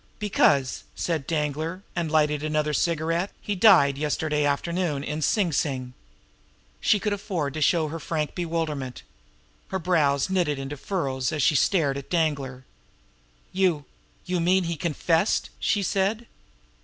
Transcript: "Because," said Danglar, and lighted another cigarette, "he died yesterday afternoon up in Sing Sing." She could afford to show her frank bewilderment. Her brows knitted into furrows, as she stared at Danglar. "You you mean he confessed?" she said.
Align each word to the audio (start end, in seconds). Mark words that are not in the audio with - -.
"Because," 0.17 0.81
said 0.95 1.27
Danglar, 1.27 1.83
and 1.95 2.09
lighted 2.09 2.43
another 2.43 2.73
cigarette, 2.73 3.31
"he 3.39 3.53
died 3.53 3.99
yesterday 3.99 4.45
afternoon 4.45 5.03
up 5.03 5.07
in 5.09 5.21
Sing 5.21 5.51
Sing." 5.53 5.93
She 6.79 6.99
could 6.99 7.13
afford 7.13 7.53
to 7.53 7.61
show 7.61 7.87
her 7.89 7.99
frank 7.99 8.33
bewilderment. 8.33 9.03
Her 9.67 9.77
brows 9.77 10.27
knitted 10.27 10.57
into 10.57 10.75
furrows, 10.75 11.31
as 11.31 11.43
she 11.43 11.53
stared 11.53 11.99
at 11.99 12.09
Danglar. 12.09 12.65
"You 13.53 13.85
you 14.25 14.39
mean 14.39 14.63
he 14.63 14.75
confessed?" 14.75 15.51
she 15.59 15.83
said. 15.83 16.25